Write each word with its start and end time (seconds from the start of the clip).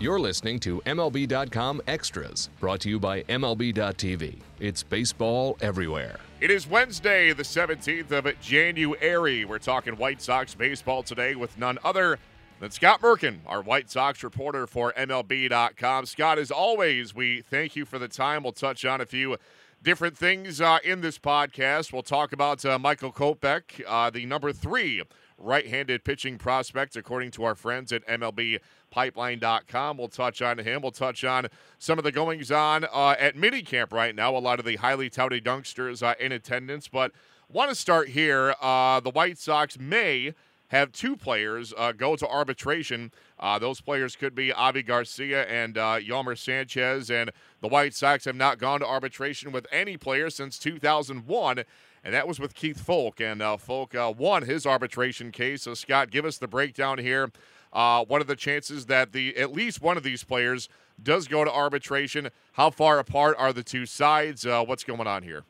You're 0.00 0.20
listening 0.20 0.60
to 0.60 0.80
MLB.com 0.82 1.82
Extras, 1.88 2.50
brought 2.60 2.78
to 2.82 2.88
you 2.88 3.00
by 3.00 3.24
MLB.tv. 3.24 4.38
It's 4.60 4.84
baseball 4.84 5.58
everywhere. 5.60 6.20
It 6.40 6.52
is 6.52 6.68
Wednesday, 6.68 7.32
the 7.32 7.42
17th 7.42 8.12
of 8.12 8.40
January. 8.40 9.44
We're 9.44 9.58
talking 9.58 9.96
White 9.96 10.22
Sox 10.22 10.54
baseball 10.54 11.02
today 11.02 11.34
with 11.34 11.58
none 11.58 11.80
other 11.82 12.20
than 12.60 12.70
Scott 12.70 13.00
Merkin, 13.00 13.38
our 13.44 13.60
White 13.60 13.90
Sox 13.90 14.22
reporter 14.22 14.68
for 14.68 14.92
MLB.com. 14.92 16.06
Scott, 16.06 16.38
as 16.38 16.52
always, 16.52 17.12
we 17.12 17.40
thank 17.40 17.74
you 17.74 17.84
for 17.84 17.98
the 17.98 18.06
time. 18.06 18.44
We'll 18.44 18.52
touch 18.52 18.84
on 18.84 19.00
a 19.00 19.06
few 19.06 19.36
different 19.82 20.16
things 20.16 20.60
uh, 20.60 20.78
in 20.84 21.00
this 21.00 21.18
podcast. 21.18 21.92
We'll 21.92 22.02
talk 22.04 22.32
about 22.32 22.64
uh, 22.64 22.78
Michael 22.78 23.10
Kopech, 23.12 23.82
uh, 23.84 24.10
the 24.10 24.26
number 24.26 24.52
three 24.52 25.02
right 25.38 25.66
handed 25.66 26.04
pitching 26.04 26.36
prospect, 26.36 26.96
according 26.96 27.30
to 27.32 27.44
our 27.44 27.54
friends 27.54 27.92
at 27.92 28.06
MLBpipeline.com. 28.06 29.96
We'll 29.96 30.08
touch 30.08 30.42
on 30.42 30.58
him. 30.58 30.82
We'll 30.82 30.90
touch 30.90 31.24
on 31.24 31.46
some 31.78 31.98
of 31.98 32.04
the 32.04 32.12
goings 32.12 32.50
on 32.50 32.84
uh, 32.84 33.14
at 33.18 33.36
minicamp 33.36 33.92
right 33.92 34.14
now, 34.14 34.36
a 34.36 34.38
lot 34.38 34.58
of 34.58 34.64
the 34.64 34.76
highly 34.76 35.08
touted 35.08 35.46
youngsters 35.46 36.02
uh, 36.02 36.14
in 36.18 36.32
attendance. 36.32 36.88
But 36.88 37.12
want 37.48 37.70
to 37.70 37.74
start 37.74 38.08
here. 38.08 38.54
Uh, 38.60 39.00
the 39.00 39.10
White 39.10 39.38
Sox 39.38 39.78
may 39.78 40.34
have 40.68 40.92
two 40.92 41.16
players 41.16 41.72
uh, 41.76 41.92
go 41.92 42.14
to 42.16 42.26
arbitration. 42.28 43.10
Uh, 43.38 43.58
those 43.58 43.80
players 43.80 44.16
could 44.16 44.34
be 44.34 44.52
Avi 44.52 44.82
Garcia 44.82 45.44
and 45.46 45.78
uh, 45.78 45.98
Yolmer 45.98 46.36
Sanchez. 46.36 47.10
And 47.10 47.30
the 47.60 47.68
White 47.68 47.94
Sox 47.94 48.24
have 48.26 48.36
not 48.36 48.58
gone 48.58 48.80
to 48.80 48.86
arbitration 48.86 49.50
with 49.50 49.66
any 49.72 49.96
player 49.96 50.30
since 50.30 50.58
2001 50.58 51.64
and 52.04 52.14
that 52.14 52.28
was 52.28 52.38
with 52.38 52.54
Keith 52.54 52.84
Foulke. 52.84 53.20
And 53.20 53.42
uh, 53.42 53.56
Foulke 53.56 53.94
uh, 53.94 54.12
won 54.12 54.44
his 54.44 54.66
arbitration 54.66 55.30
case. 55.30 55.62
So, 55.62 55.74
Scott, 55.74 56.10
give 56.10 56.24
us 56.24 56.38
the 56.38 56.48
breakdown 56.48 56.98
here. 56.98 57.30
Uh, 57.72 58.04
what 58.04 58.20
are 58.20 58.24
the 58.24 58.36
chances 58.36 58.86
that 58.86 59.12
the 59.12 59.36
at 59.36 59.52
least 59.52 59.82
one 59.82 59.96
of 59.96 60.02
these 60.02 60.24
players 60.24 60.68
does 61.02 61.28
go 61.28 61.44
to 61.44 61.52
arbitration? 61.52 62.30
How 62.52 62.70
far 62.70 62.98
apart 62.98 63.36
are 63.38 63.52
the 63.52 63.62
two 63.62 63.86
sides? 63.86 64.46
Uh, 64.46 64.64
what's 64.64 64.84
going 64.84 65.06
on 65.06 65.22
here? 65.22 65.44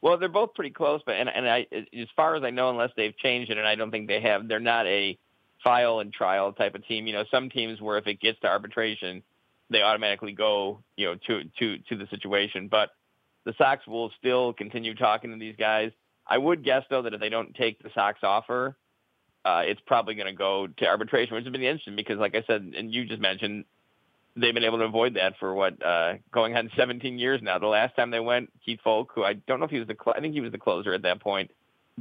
Well, 0.00 0.18
they're 0.18 0.28
both 0.28 0.54
pretty 0.54 0.70
close, 0.70 1.00
but 1.04 1.16
and 1.16 1.28
and 1.28 1.48
I, 1.48 1.66
as 1.72 2.08
far 2.16 2.34
as 2.34 2.42
I 2.42 2.50
know, 2.50 2.70
unless 2.70 2.90
they've 2.96 3.16
changed 3.16 3.50
it, 3.50 3.58
and 3.58 3.66
I 3.66 3.74
don't 3.74 3.90
think 3.90 4.08
they 4.08 4.20
have, 4.20 4.48
they're 4.48 4.60
not 4.60 4.86
a 4.86 5.18
file 5.62 6.00
and 6.00 6.12
trial 6.12 6.52
type 6.52 6.74
of 6.74 6.86
team. 6.86 7.06
You 7.06 7.14
know, 7.14 7.24
some 7.30 7.48
teams 7.48 7.80
where 7.80 7.96
if 7.96 8.06
it 8.06 8.20
gets 8.20 8.38
to 8.40 8.48
arbitration, 8.48 9.22
they 9.70 9.80
automatically 9.80 10.32
go, 10.32 10.82
you 10.96 11.06
know, 11.06 11.14
to 11.26 11.44
to 11.58 11.78
to 11.78 11.96
the 11.96 12.06
situation. 12.08 12.68
But 12.68 12.90
the 13.44 13.54
Sox 13.58 13.86
will 13.86 14.10
still 14.18 14.52
continue 14.52 14.94
talking 14.94 15.30
to 15.30 15.36
these 15.36 15.56
guys. 15.56 15.92
I 16.26 16.38
would 16.38 16.64
guess 16.64 16.84
though 16.88 17.02
that 17.02 17.14
if 17.14 17.20
they 17.20 17.28
don't 17.28 17.54
take 17.54 17.82
the 17.82 17.90
Sox 17.94 18.20
offer, 18.22 18.76
uh, 19.44 19.62
it's 19.64 19.80
probably 19.86 20.14
going 20.14 20.26
to 20.26 20.32
go 20.32 20.66
to 20.66 20.86
arbitration, 20.86 21.34
which 21.34 21.44
has 21.44 21.52
been 21.52 21.62
interesting 21.62 21.96
because, 21.96 22.18
like 22.18 22.34
I 22.34 22.42
said, 22.46 22.72
and 22.76 22.92
you 22.92 23.04
just 23.04 23.20
mentioned, 23.20 23.66
they've 24.36 24.54
been 24.54 24.64
able 24.64 24.78
to 24.78 24.84
avoid 24.84 25.14
that 25.14 25.34
for 25.38 25.54
what 25.54 25.84
uh, 25.84 26.14
going 26.32 26.56
on 26.56 26.70
17 26.76 27.18
years 27.18 27.40
now. 27.42 27.58
The 27.58 27.66
last 27.66 27.94
time 27.94 28.10
they 28.10 28.20
went, 28.20 28.50
Keith 28.64 28.80
Foulke, 28.84 29.08
who 29.14 29.22
I 29.22 29.34
don't 29.34 29.60
know 29.60 29.66
if 29.66 29.70
he 29.70 29.78
was 29.78 29.88
the, 29.88 29.96
cl- 30.02 30.14
I 30.16 30.20
think 30.20 30.34
he 30.34 30.40
was 30.40 30.52
the 30.52 30.58
closer 30.58 30.94
at 30.94 31.02
that 31.02 31.20
point, 31.20 31.50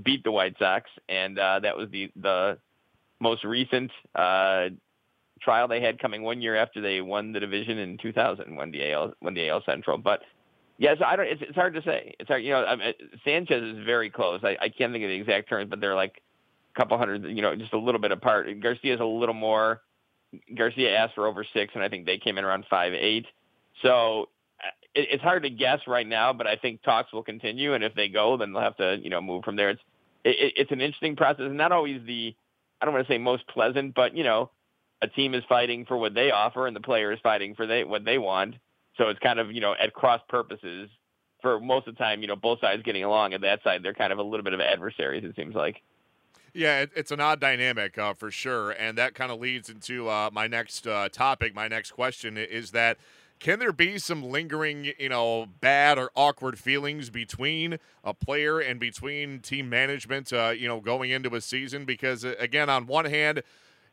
beat 0.02 0.24
the 0.24 0.32
White 0.32 0.56
Sox, 0.58 0.90
and 1.10 1.38
uh, 1.38 1.60
that 1.60 1.76
was 1.76 1.90
the 1.92 2.12
the 2.16 2.58
most 3.20 3.44
recent 3.44 3.92
uh, 4.16 4.70
trial 5.42 5.68
they 5.68 5.82
had 5.82 6.00
coming 6.00 6.24
one 6.24 6.42
year 6.42 6.56
after 6.56 6.82
they 6.82 7.02
won 7.02 7.34
the 7.34 7.40
division 7.40 7.78
in 7.78 7.98
2000, 7.98 8.56
when 8.56 8.72
the 8.72 8.92
AL 8.92 9.14
when 9.20 9.34
the 9.34 9.50
AL 9.50 9.64
Central, 9.66 9.98
but 9.98 10.22
Yes, 10.78 10.98
I 11.06 11.16
don't. 11.16 11.28
It's, 11.28 11.42
it's 11.42 11.56
hard 11.56 11.76
to 11.76 11.84
say. 11.84 12.16
It's 12.20 12.28
hard. 12.28 12.44
You 12.44 12.52
know, 12.52 12.66
I 12.66 12.76
mean, 12.76 12.94
Sanchez 13.24 13.62
is 13.62 13.86
very 13.86 14.10
close. 14.10 14.42
I, 14.44 14.58
I 14.60 14.70
can't 14.70 14.92
think 14.92 15.04
of 15.04 15.10
the 15.10 15.16
exact 15.16 15.50
terms, 15.50 15.70
but 15.70 15.80
they're 15.80 15.96
like 15.96 16.22
a 16.76 16.80
couple 16.80 16.98
hundred. 16.98 17.26
You 17.26 17.42
know, 17.42 17.56
just 17.56 17.74
a 17.74 17.78
little 17.78 18.02
bit 18.02 18.12
apart. 18.12 18.48
Garcia 18.62 18.96
is 18.96 19.00
a 19.00 19.06
little 19.06 19.36
more. 19.36 19.82
Garcia 20.56 20.96
asked 20.98 21.14
for 21.14 21.28
over 21.28 21.46
six, 21.54 21.74
and 21.76 21.84
I 21.84 21.90
think 21.90 22.06
they 22.06 22.18
came 22.18 22.38
in 22.38 22.44
around 22.44 22.66
five 22.70 22.94
eight. 22.94 23.28
So 23.84 24.30
uh, 24.64 24.68
it, 24.96 25.10
it's 25.12 25.24
hard 25.24 25.44
to 25.44 25.52
guess 25.52 25.80
right 25.88 26.08
now, 26.08 26.34
but 26.34 26.48
I 26.48 26.56
think 26.56 26.82
talks 26.82 27.14
will 27.14 27.24
continue, 27.24 27.76
and 27.76 27.84
if 27.84 27.94
they 27.94 28.10
go, 28.10 28.38
then 28.38 28.52
they'll 28.52 28.64
have 28.64 28.78
to 28.78 28.98
you 29.02 29.12
know 29.12 29.22
move 29.22 29.44
from 29.44 29.56
there. 29.56 29.70
It's 29.70 29.82
it, 30.24 30.54
it's 30.58 30.72
an 30.72 30.82
interesting 30.82 31.16
process, 31.16 31.52
not 31.52 31.72
always 31.72 32.02
the 32.08 32.36
I 32.82 32.86
don't 32.86 32.96
want 32.96 33.06
to 33.08 33.14
say 33.14 33.20
most 33.20 33.48
pleasant, 33.48 33.94
but 33.94 34.18
you 34.18 34.24
know, 34.24 34.50
a 35.04 35.08
team 35.08 35.36
is 35.36 35.44
fighting 35.48 35.86
for 35.86 35.98
what 35.98 36.16
they 36.16 36.32
offer, 36.32 36.66
and 36.66 36.76
the 36.76 36.82
player 36.82 37.12
is 37.12 37.20
fighting 37.22 37.54
for 37.54 37.68
they 37.68 37.84
what 37.84 38.06
they 38.06 38.18
want 38.18 38.56
so 38.98 39.10
it's 39.10 39.20
kind 39.20 39.40
of, 39.40 39.52
you 39.52 39.62
know, 39.62 39.76
at 39.80 39.94
cross 39.94 40.22
purposes 40.30 40.90
for 41.42 41.60
most 41.60 41.88
of 41.88 41.96
the 41.96 42.00
time, 42.00 42.22
you 42.22 42.28
know, 42.28 42.36
both 42.36 42.60
sides 42.60 42.84
getting 42.84 43.04
along. 43.04 43.34
At 43.34 43.42
that 43.42 43.64
side, 43.64 43.84
they're 43.84 43.94
kind 43.94 44.14
of 44.14 44.20
a 44.20 44.24
little 44.24 44.44
bit 44.44 44.54
of 44.54 44.62
adversaries, 44.62 45.24
it 45.24 45.36
seems 45.36 45.56
like. 45.56 45.82
Yeah, 46.54 46.82
it, 46.82 46.92
it's 46.96 47.12
an 47.12 47.20
odd 47.20 47.40
dynamic 47.40 47.98
uh, 47.98 48.14
for 48.14 48.32
sure. 48.32 48.72
And 48.72 48.98
that 48.98 49.16
kind 49.16 49.32
of 49.32 49.40
leads 49.40 49.70
into 49.70 50.08
uh, 50.08 50.30
my 50.32 50.48
next 50.48 50.88
uh, 50.88 51.10
topic. 51.10 51.56
My 51.56 51.68
next 51.68 51.92
question 51.92 52.38
is 52.38 52.72
that 52.72 52.98
can 53.40 53.60
there 53.60 53.74
be 53.74 53.98
some 53.98 54.24
lingering, 54.24 54.94
you 54.98 55.10
know, 55.10 55.48
bad 55.60 55.98
or 55.98 56.12
awkward 56.16 56.58
feelings 56.58 57.10
between 57.10 57.78
a 58.04 58.14
player 58.14 58.60
and 58.60 58.80
between 58.80 59.40
team 59.40 59.68
management, 59.68 60.32
uh, 60.32 60.54
you 60.56 60.68
know, 60.68 60.80
going 60.80 61.10
into 61.12 61.36
a 61.36 61.42
season? 61.42 61.84
Because, 61.84 62.24
uh, 62.24 62.36
again, 62.40 62.70
on 62.70 62.88
one 62.88 63.06
hand, 63.06 63.44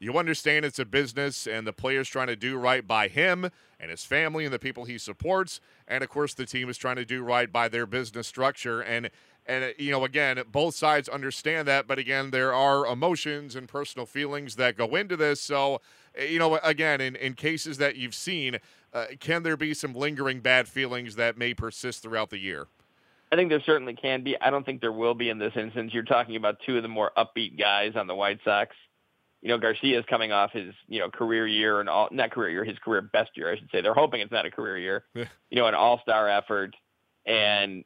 you 0.00 0.16
understand 0.16 0.65
it's 0.65 0.78
a 0.78 0.87
business 0.87 1.47
and 1.47 1.66
the 1.66 1.75
player's 1.75 2.09
trying 2.09 2.28
to 2.28 2.37
do 2.37 2.56
right 2.56 2.87
by 2.87 3.06
him 3.06 3.50
and 3.78 3.91
his 3.91 4.03
family 4.03 4.47
and 4.47 4.53
the 4.53 4.59
people 4.59 4.87
he 4.87 4.97
supports. 4.97 5.61
And 5.87 6.03
of 6.03 6.09
course, 6.09 6.33
the 6.33 6.47
team 6.47 6.71
is 6.71 6.78
trying 6.78 6.97
to 6.97 7.05
do 7.05 7.22
right 7.22 7.53
by 7.53 7.69
their 7.69 7.84
business 7.84 8.27
structure. 8.27 8.81
And, 8.81 9.10
and 9.47 9.75
you 9.78 9.91
know, 9.91 10.05
again, 10.05 10.43
both 10.50 10.75
sides 10.75 11.06
understand 11.06 11.69
that. 11.69 11.87
But 11.87 11.99
again, 11.99 12.31
there 12.31 12.55
are 12.55 12.87
emotions 12.87 13.55
and 13.55 13.69
personal 13.69 14.06
feelings 14.06 14.56
that 14.56 14.75
go 14.78 14.97
into 14.97 15.19
this. 15.19 15.43
So, 15.43 15.83
you 16.19 16.39
know, 16.39 16.56
again, 16.56 17.03
in, 17.03 17.15
in 17.16 17.34
cases 17.34 17.77
that 17.77 17.97
you've 17.97 18.15
seen, 18.15 18.56
uh, 18.94 19.05
can 19.21 19.43
there 19.43 19.56
be 19.56 19.75
some 19.75 19.93
lingering 19.93 20.41
bad 20.41 20.66
feelings 20.66 21.16
that 21.16 21.37
may 21.37 21.53
persist 21.53 22.03
throughout 22.03 22.31
the 22.31 22.39
year? 22.39 22.69
I 23.31 23.37
think 23.37 23.50
there 23.50 23.62
certainly 23.65 23.94
can 23.94 24.25
be. 24.25 24.34
I 24.41 24.49
don't 24.49 24.65
think 24.65 24.81
there 24.81 24.93
will 24.93 25.15
be 25.15 25.28
in 25.28 25.39
this 25.39 25.53
instance. 25.56 25.93
You're 25.93 26.03
talking 26.05 26.37
about 26.37 26.56
two 26.66 26.78
of 26.78 26.83
the 26.83 26.89
more 26.89 27.12
upbeat 27.19 27.59
guys 27.59 27.93
on 27.97 28.06
the 28.06 28.15
White 28.15 28.41
Sox 28.44 28.75
you 29.43 29.49
know, 29.49 29.59
Garcia 29.59 29.99
is 29.99 30.05
coming 30.09 30.33
off 30.33 30.53
his, 30.53 30.75
you 30.87 30.99
know, 30.99 31.09
career 31.09 31.47
year 31.47 31.81
and 31.81 31.89
all, 31.89 32.09
not 32.11 32.31
career 32.31 32.51
year, 32.51 32.65
his 32.65 32.78
career 32.78 33.01
best 33.01 33.31
year, 33.37 33.51
I 33.51 33.56
should 33.56 33.71
say. 33.73 33.81
They're 33.81 33.95
hoping 33.95 34.21
it's 34.21 34.33
not 34.33 34.47
a 34.47 34.51
career 34.51 34.77
year, 34.77 35.05
you 35.15 35.27
know, 35.53 35.67
an 35.67 35.75
all 35.75 36.01
star 36.03 36.28
effort 36.28 36.77
and 37.27 37.84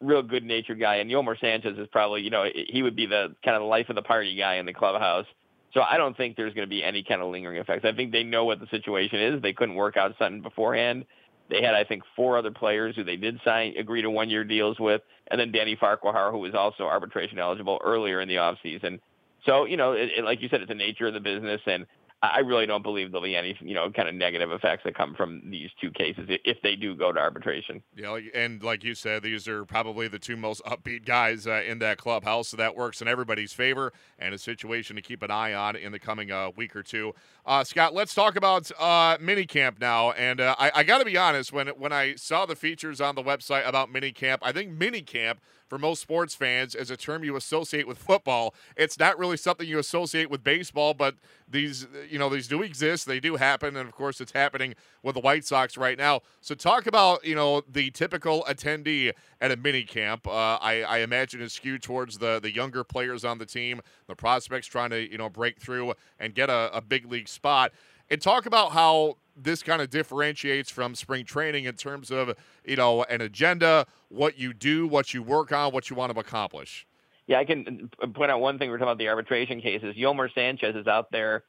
real 0.00 0.22
good 0.22 0.44
natured 0.44 0.78
guy. 0.78 0.96
And 0.96 1.10
Yolmer 1.10 1.38
Sanchez 1.40 1.76
is 1.78 1.88
probably, 1.90 2.22
you 2.22 2.30
know, 2.30 2.44
he 2.54 2.82
would 2.82 2.96
be 2.96 3.06
the 3.06 3.34
kind 3.44 3.56
of 3.56 3.62
the 3.62 3.66
life 3.66 3.88
of 3.88 3.96
the 3.96 4.02
party 4.02 4.36
guy 4.36 4.56
in 4.56 4.66
the 4.66 4.72
clubhouse. 4.72 5.26
So 5.74 5.80
I 5.80 5.96
don't 5.96 6.16
think 6.16 6.36
there's 6.36 6.54
going 6.54 6.66
to 6.66 6.70
be 6.70 6.84
any 6.84 7.02
kind 7.02 7.22
of 7.22 7.30
lingering 7.30 7.56
effects. 7.56 7.84
I 7.84 7.92
think 7.92 8.12
they 8.12 8.24
know 8.24 8.44
what 8.44 8.60
the 8.60 8.66
situation 8.66 9.20
is. 9.20 9.42
They 9.42 9.54
couldn't 9.54 9.74
work 9.74 9.96
out 9.96 10.14
something 10.18 10.42
beforehand. 10.42 11.06
They 11.48 11.62
had, 11.62 11.74
I 11.74 11.84
think, 11.84 12.02
four 12.14 12.38
other 12.38 12.50
players 12.50 12.94
who 12.94 13.04
they 13.04 13.16
did 13.16 13.40
sign, 13.44 13.74
agree 13.76 14.02
to 14.02 14.10
one 14.10 14.30
year 14.30 14.44
deals 14.44 14.78
with, 14.78 15.02
and 15.28 15.40
then 15.40 15.50
Danny 15.50 15.76
Farquhar, 15.76 16.30
who 16.30 16.38
was 16.38 16.54
also 16.54 16.84
arbitration 16.84 17.38
eligible 17.38 17.80
earlier 17.82 18.20
in 18.20 18.28
the 18.28 18.36
offseason. 18.36 19.00
So, 19.44 19.64
you 19.64 19.76
know, 19.76 19.92
it, 19.92 20.10
it, 20.18 20.24
like 20.24 20.40
you 20.40 20.48
said, 20.48 20.60
it's 20.60 20.68
the 20.68 20.74
nature 20.74 21.06
of 21.06 21.14
the 21.14 21.20
business, 21.20 21.60
and 21.66 21.86
I 22.24 22.38
really 22.38 22.66
don't 22.66 22.84
believe 22.84 23.10
there'll 23.10 23.24
be 23.24 23.34
any, 23.34 23.56
you 23.60 23.74
know, 23.74 23.90
kind 23.90 24.08
of 24.08 24.14
negative 24.14 24.52
effects 24.52 24.84
that 24.84 24.94
come 24.94 25.16
from 25.16 25.42
these 25.50 25.70
two 25.80 25.90
cases 25.90 26.28
if 26.28 26.58
they 26.62 26.76
do 26.76 26.94
go 26.94 27.10
to 27.10 27.18
arbitration. 27.18 27.82
Yeah, 27.96 28.16
and 28.32 28.62
like 28.62 28.84
you 28.84 28.94
said, 28.94 29.24
these 29.24 29.48
are 29.48 29.64
probably 29.64 30.06
the 30.06 30.20
two 30.20 30.36
most 30.36 30.62
upbeat 30.64 31.04
guys 31.04 31.48
uh, 31.48 31.62
in 31.66 31.80
that 31.80 31.98
clubhouse, 31.98 32.46
so 32.50 32.56
that 32.58 32.76
works 32.76 33.02
in 33.02 33.08
everybody's 33.08 33.52
favor 33.52 33.92
and 34.20 34.32
a 34.36 34.38
situation 34.38 34.94
to 34.94 35.02
keep 35.02 35.20
an 35.24 35.32
eye 35.32 35.52
on 35.52 35.74
in 35.74 35.90
the 35.90 35.98
coming 35.98 36.30
uh, 36.30 36.52
week 36.54 36.76
or 36.76 36.84
two. 36.84 37.12
Uh, 37.44 37.64
Scott, 37.64 37.92
let's 37.92 38.14
talk 38.14 38.36
about 38.36 38.70
uh, 38.78 39.16
minicamp 39.18 39.80
now. 39.80 40.12
And 40.12 40.40
uh, 40.40 40.54
I, 40.60 40.70
I 40.76 40.82
got 40.84 40.98
to 40.98 41.04
be 41.04 41.16
honest, 41.16 41.52
when 41.52 41.66
when 41.70 41.92
I 41.92 42.14
saw 42.14 42.46
the 42.46 42.54
features 42.54 43.00
on 43.00 43.16
the 43.16 43.22
website 43.24 43.66
about 43.66 43.92
minicamp, 43.92 44.38
I 44.42 44.52
think 44.52 44.78
minicamp 44.78 45.38
for 45.72 45.78
most 45.78 46.02
sports 46.02 46.34
fans 46.34 46.74
is 46.74 46.90
a 46.90 46.98
term 46.98 47.24
you 47.24 47.34
associate 47.34 47.88
with 47.88 47.96
football. 47.96 48.54
It's 48.76 48.98
not 48.98 49.18
really 49.18 49.38
something 49.38 49.66
you 49.66 49.78
associate 49.78 50.28
with 50.28 50.44
baseball, 50.44 50.92
but 50.92 51.14
these 51.48 51.86
you 52.10 52.18
know 52.18 52.28
these 52.28 52.46
do 52.46 52.60
exist. 52.60 53.06
They 53.06 53.20
do 53.20 53.36
happen, 53.36 53.74
and 53.78 53.88
of 53.88 53.94
course, 53.94 54.20
it's 54.20 54.32
happening 54.32 54.74
with 55.02 55.14
the 55.14 55.22
White 55.22 55.46
Sox 55.46 55.78
right 55.78 55.96
now. 55.96 56.20
So 56.42 56.54
talk 56.54 56.86
about 56.86 57.24
you 57.24 57.34
know 57.34 57.62
the 57.66 57.90
typical 57.90 58.44
attendee 58.46 59.12
at 59.40 59.50
a 59.50 59.56
mini 59.56 59.84
camp. 59.84 60.26
Uh, 60.26 60.58
I, 60.60 60.82
I 60.82 60.98
imagine 60.98 61.40
is 61.40 61.54
skewed 61.54 61.82
towards 61.82 62.18
the 62.18 62.38
the 62.38 62.54
younger 62.54 62.84
players 62.84 63.24
on 63.24 63.38
the 63.38 63.46
team, 63.46 63.80
the 64.08 64.14
prospects 64.14 64.66
trying 64.66 64.90
to 64.90 65.10
you 65.10 65.16
know 65.16 65.30
break 65.30 65.58
through 65.58 65.94
and 66.20 66.34
get 66.34 66.50
a, 66.50 66.68
a 66.74 66.82
big 66.82 67.10
league 67.10 67.28
spot. 67.28 67.72
And 68.10 68.20
talk 68.20 68.44
about 68.44 68.72
how 68.72 69.16
this 69.36 69.62
kind 69.62 69.80
of 69.80 69.90
differentiates 69.90 70.70
from 70.70 70.94
spring 70.94 71.24
training 71.24 71.64
in 71.64 71.74
terms 71.74 72.10
of 72.10 72.34
you 72.64 72.76
know 72.76 73.04
an 73.04 73.20
agenda, 73.20 73.86
what 74.08 74.38
you 74.38 74.52
do, 74.52 74.86
what 74.86 75.14
you 75.14 75.22
work 75.22 75.52
on, 75.52 75.72
what 75.72 75.90
you 75.90 75.96
want 75.96 76.12
to 76.12 76.18
accomplish. 76.18 76.86
Yeah, 77.26 77.38
I 77.38 77.44
can 77.44 77.90
point 78.14 78.30
out 78.30 78.40
one 78.40 78.58
thing. 78.58 78.70
We're 78.70 78.78
talking 78.78 78.88
about 78.88 78.98
the 78.98 79.08
arbitration 79.08 79.60
cases. 79.60 79.94
Yolmer 79.96 80.32
Sanchez 80.34 80.74
is 80.74 80.86
out 80.86 81.10
there 81.12 81.44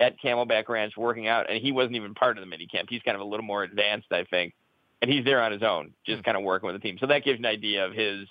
at 0.00 0.20
Camelback 0.20 0.68
Ranch 0.68 0.96
working 0.96 1.28
out, 1.28 1.50
and 1.50 1.62
he 1.62 1.72
wasn't 1.72 1.96
even 1.96 2.14
part 2.14 2.38
of 2.38 2.42
the 2.42 2.46
mini 2.46 2.66
camp. 2.66 2.88
He's 2.88 3.02
kind 3.02 3.14
of 3.14 3.20
a 3.20 3.24
little 3.24 3.44
more 3.44 3.62
advanced, 3.62 4.10
I 4.10 4.24
think, 4.24 4.54
and 5.02 5.10
he's 5.10 5.24
there 5.24 5.42
on 5.42 5.52
his 5.52 5.62
own, 5.62 5.92
just 6.06 6.18
hmm. 6.18 6.22
kind 6.22 6.36
of 6.36 6.42
working 6.42 6.66
with 6.66 6.80
the 6.80 6.86
team. 6.86 6.96
So 6.98 7.06
that 7.06 7.24
gives 7.24 7.38
an 7.38 7.46
idea 7.46 7.86
of 7.86 7.92
his 7.92 8.26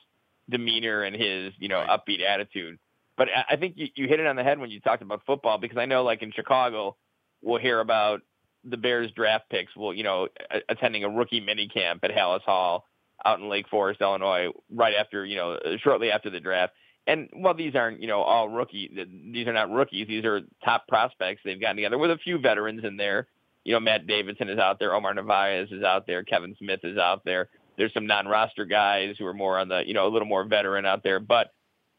demeanor 0.49 1.03
and 1.03 1.15
his 1.15 1.53
you 1.59 1.67
know 1.67 1.85
upbeat 1.87 2.23
attitude. 2.27 2.79
But 3.17 3.27
I 3.49 3.57
think 3.57 3.73
you, 3.75 3.87
you 3.95 4.07
hit 4.07 4.21
it 4.21 4.25
on 4.25 4.37
the 4.37 4.43
head 4.43 4.59
when 4.59 4.71
you 4.71 4.79
talked 4.79 5.01
about 5.01 5.21
football 5.25 5.57
because 5.57 5.77
I 5.77 5.85
know 5.85 6.03
like 6.03 6.21
in 6.21 6.31
Chicago, 6.31 6.95
we'll 7.41 7.59
hear 7.59 7.81
about 7.81 8.21
the 8.63 8.77
Bears 8.77 9.11
draft 9.11 9.49
picks 9.49 9.75
will, 9.75 9.93
you 9.93 10.03
know, 10.03 10.27
attending 10.67 11.03
a 11.03 11.09
rookie 11.09 11.39
mini 11.39 11.67
camp 11.67 12.03
at 12.03 12.11
Halas 12.11 12.41
Hall 12.41 12.85
out 13.25 13.39
in 13.39 13.49
Lake 13.49 13.67
Forest, 13.69 14.01
Illinois, 14.01 14.49
right 14.73 14.95
after, 14.95 15.25
you 15.25 15.35
know, 15.35 15.57
shortly 15.83 16.11
after 16.11 16.29
the 16.29 16.39
draft. 16.39 16.73
And 17.07 17.29
while 17.33 17.53
these 17.53 17.75
aren't, 17.75 18.01
you 18.01 18.07
know, 18.07 18.21
all 18.21 18.49
rookie, 18.49 18.89
these 19.33 19.47
are 19.47 19.53
not 19.53 19.71
rookies. 19.71 20.07
These 20.07 20.25
are 20.25 20.41
top 20.63 20.87
prospects 20.87 21.41
they've 21.43 21.59
gotten 21.59 21.77
together 21.77 21.97
with 21.97 22.11
a 22.11 22.17
few 22.17 22.37
veterans 22.37 22.83
in 22.83 22.97
there. 22.97 23.27
You 23.65 23.73
know, 23.73 23.79
Matt 23.79 24.07
Davidson 24.07 24.49
is 24.49 24.59
out 24.59 24.79
there, 24.79 24.93
Omar 24.93 25.13
Narvaez 25.13 25.71
is 25.71 25.83
out 25.83 26.07
there, 26.07 26.23
Kevin 26.23 26.55
Smith 26.57 26.79
is 26.83 26.97
out 26.97 27.25
there. 27.25 27.49
There's 27.77 27.93
some 27.93 28.07
non-roster 28.07 28.65
guys 28.65 29.15
who 29.17 29.25
are 29.25 29.33
more 29.33 29.57
on 29.57 29.69
the, 29.69 29.83
you 29.85 29.93
know, 29.93 30.07
a 30.07 30.09
little 30.09 30.27
more 30.27 30.43
veteran 30.43 30.85
out 30.85 31.03
there. 31.03 31.19
But, 31.19 31.51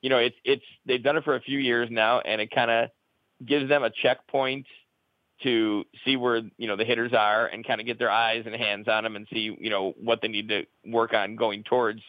you 0.02 0.10
know, 0.10 0.18
it's 0.18 0.36
it's 0.44 0.64
they've 0.86 1.02
done 1.02 1.16
it 1.16 1.24
for 1.24 1.36
a 1.36 1.40
few 1.40 1.58
years 1.58 1.88
now, 1.90 2.20
and 2.20 2.40
it 2.40 2.50
kind 2.50 2.70
of 2.70 2.90
gives 3.44 3.68
them 3.68 3.82
a 3.82 3.90
checkpoint 3.90 4.66
to 5.42 5.84
see 6.04 6.16
where 6.16 6.42
you 6.58 6.69
know 6.69 6.76
the 6.76 6.84
hitters 6.84 7.12
are 7.12 7.46
and 7.46 7.66
kind 7.66 7.81
of 7.81 7.87
get 7.87 7.98
their 7.98 8.10
eyes 8.10 8.44
and 8.46 8.54
hands 8.54 8.88
on 8.88 9.04
them 9.04 9.16
and 9.16 9.26
see 9.32 9.56
you 9.58 9.70
know 9.70 9.94
what 10.00 10.20
they 10.22 10.28
need 10.28 10.48
to 10.48 10.64
work 10.84 11.14
on 11.14 11.37
going 11.37 11.62
towards 11.64 12.00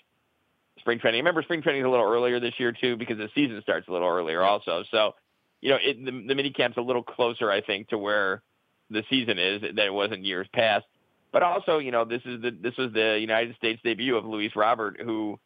spring 0.79 0.99
training. 0.99 1.19
I 1.19 1.21
Remember, 1.21 1.41
spring 1.43 1.61
training 1.61 1.81
is 1.81 1.87
a 1.87 1.89
little 1.89 2.11
earlier 2.11 2.39
this 2.39 2.55
year 2.57 2.71
too 2.71 2.97
because 2.97 3.17
the 3.17 3.29
season 3.33 3.59
starts 3.61 3.87
a 3.87 3.91
little 3.91 4.07
earlier 4.07 4.43
also. 4.43 4.83
So, 4.91 5.13
you 5.61 5.69
know, 5.69 5.77
it, 5.81 6.03
the, 6.03 6.11
the 6.11 6.35
mini 6.35 6.51
camp's 6.51 6.77
a 6.77 6.81
little 6.81 7.03
closer, 7.03 7.49
I 7.49 7.61
think, 7.61 7.89
to 7.89 7.97
where 7.97 8.41
the 8.89 9.03
season 9.09 9.39
is 9.39 9.61
than 9.61 9.79
it 9.79 9.93
was 9.93 10.11
in 10.11 10.25
years 10.25 10.47
past. 10.53 10.85
But 11.31 11.43
also, 11.43 11.77
you 11.77 11.91
know, 11.91 12.03
this 12.03 12.21
is 12.25 12.41
the 12.41 12.51
this 12.51 12.75
was 12.77 12.91
the 12.91 13.17
United 13.19 13.55
States 13.55 13.81
debut 13.83 14.17
of 14.17 14.25
Luis 14.25 14.51
Robert, 14.55 14.99
who 15.01 15.39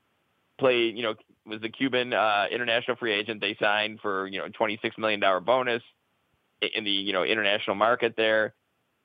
played, 0.58 0.98
you 0.98 1.04
know, 1.04 1.14
was 1.46 1.62
the 1.62 1.70
Cuban 1.70 2.12
uh, 2.12 2.46
international 2.52 2.98
free 2.98 3.14
agent 3.14 3.40
they 3.40 3.56
signed 3.60 4.00
for 4.02 4.26
you 4.28 4.40
know 4.40 4.48
twenty 4.50 4.80
six 4.82 4.98
million 4.98 5.20
dollar 5.20 5.40
bonus 5.42 5.84
in 6.62 6.84
the 6.84 6.92
you 6.92 7.14
know 7.14 7.24
international 7.24 7.76
market 7.76 8.16
there. 8.18 8.54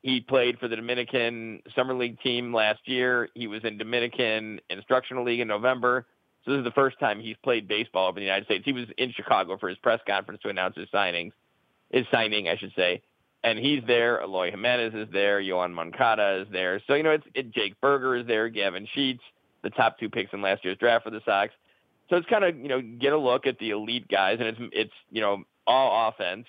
He 0.02 0.20
played 0.20 0.58
for 0.58 0.68
the 0.68 0.76
Dominican 0.76 1.60
Summer 1.74 1.94
League 1.94 2.20
team 2.20 2.54
last 2.54 2.80
year. 2.86 3.28
He 3.34 3.46
was 3.46 3.62
in 3.64 3.76
Dominican 3.76 4.60
Instructional 4.70 5.24
League 5.24 5.40
in 5.40 5.48
November. 5.48 6.06
So 6.44 6.52
this 6.52 6.58
is 6.58 6.64
the 6.64 6.70
first 6.70 6.98
time 6.98 7.20
he's 7.20 7.36
played 7.44 7.68
baseball 7.68 8.08
over 8.08 8.18
the 8.18 8.24
United 8.24 8.46
States. 8.46 8.64
He 8.64 8.72
was 8.72 8.86
in 8.96 9.12
Chicago 9.12 9.58
for 9.58 9.68
his 9.68 9.76
press 9.78 10.00
conference 10.06 10.40
to 10.42 10.48
announce 10.48 10.74
his 10.74 10.88
signings, 10.88 11.32
his 11.90 12.06
signing, 12.10 12.48
I 12.48 12.56
should 12.56 12.72
say. 12.74 13.02
And 13.44 13.58
he's 13.58 13.82
there. 13.86 14.22
Eloy 14.22 14.50
Jimenez 14.50 14.94
is 14.94 15.08
there. 15.12 15.40
Yoan 15.40 15.72
Moncada 15.72 16.42
is 16.42 16.48
there. 16.50 16.80
So 16.86 16.94
you 16.94 17.02
know, 17.02 17.10
it's 17.10 17.26
it, 17.34 17.52
Jake 17.52 17.78
Burger 17.80 18.16
is 18.16 18.26
there. 18.26 18.48
Gavin 18.48 18.86
Sheets, 18.94 19.22
the 19.62 19.70
top 19.70 19.98
two 19.98 20.08
picks 20.08 20.32
in 20.32 20.40
last 20.40 20.64
year's 20.64 20.78
draft 20.78 21.04
for 21.04 21.10
the 21.10 21.20
Sox. 21.26 21.52
So 22.08 22.16
it's 22.16 22.28
kind 22.28 22.44
of 22.44 22.56
you 22.56 22.68
know 22.68 22.80
get 22.80 23.12
a 23.12 23.18
look 23.18 23.46
at 23.46 23.58
the 23.58 23.70
elite 23.70 24.08
guys, 24.08 24.38
and 24.40 24.48
it's 24.48 24.58
it's 24.72 24.92
you 25.10 25.20
know 25.20 25.44
all 25.66 26.08
offense 26.08 26.46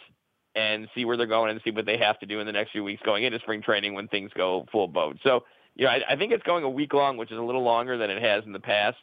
and 0.56 0.88
see 0.94 1.06
where 1.06 1.18
they're 1.18 1.28
going 1.28 1.52
and 1.52 1.62
see 1.64 1.72
what 1.72 1.86
they 1.86 1.98
have 1.98 2.20
to 2.20 2.26
do 2.26 2.40
in 2.40 2.46
the 2.46 2.52
next 2.52 2.72
few 2.72 2.84
weeks 2.84 3.02
going 3.06 3.24
into 3.24 3.40
spring 3.40 3.62
training 3.62 3.94
when 3.94 4.08
things 4.08 4.32
go 4.36 4.66
full 4.72 4.88
boat. 4.88 5.18
So, 5.24 5.44
you 5.76 5.86
know, 5.86 5.92
I, 5.92 6.02
I 6.10 6.16
think 6.18 6.34
it's 6.34 6.44
going 6.44 6.64
a 6.64 6.70
week 6.70 6.94
long, 6.94 7.18
which 7.18 7.32
is 7.32 7.38
a 7.38 7.42
little 7.42 7.64
longer 7.64 7.98
than 7.98 8.10
it 8.10 8.22
has 8.22 8.44
in 8.46 8.52
the 8.52 8.60
past. 8.60 8.98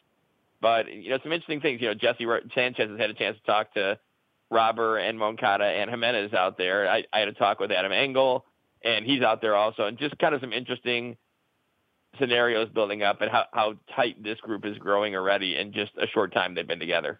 But 0.61 0.91
you 0.93 1.09
know, 1.09 1.19
some 1.23 1.31
interesting 1.31 1.61
things. 1.61 1.81
You 1.81 1.87
know, 1.87 1.93
Jesse 1.93 2.25
Sanchez 2.53 2.89
has 2.89 2.99
had 2.99 3.09
a 3.09 3.13
chance 3.13 3.37
to 3.37 3.43
talk 3.43 3.73
to 3.75 3.97
Robert 4.51 4.97
and 4.97 5.17
Moncada 5.17 5.65
and 5.65 5.89
Jimenez 5.89 6.33
out 6.33 6.57
there. 6.57 6.89
I, 6.89 7.05
I 7.13 7.19
had 7.19 7.27
a 7.27 7.33
talk 7.33 7.59
with 7.59 7.71
Adam 7.71 7.91
Engel, 7.91 8.45
and 8.83 9.05
he's 9.05 9.21
out 9.21 9.41
there 9.41 9.55
also, 9.55 9.85
and 9.85 9.97
just 9.97 10.17
kind 10.19 10.35
of 10.35 10.41
some 10.41 10.53
interesting 10.53 11.17
scenarios 12.19 12.69
building 12.69 13.03
up 13.03 13.21
and 13.21 13.31
how, 13.31 13.45
how 13.53 13.73
tight 13.95 14.21
this 14.23 14.39
group 14.39 14.65
is 14.65 14.77
growing 14.77 15.15
already 15.15 15.55
in 15.55 15.71
just 15.71 15.91
a 16.01 16.07
short 16.07 16.33
time 16.33 16.55
they've 16.55 16.67
been 16.67 16.79
together. 16.79 17.19